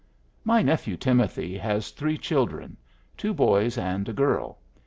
My 0.43 0.63
nephew 0.63 0.97
Timothy 0.97 1.55
has 1.59 1.91
three 1.91 2.17
children, 2.17 2.75
two 3.15 3.35
boys 3.35 3.77
and 3.77 4.09
a 4.09 4.13
girl. 4.13 4.57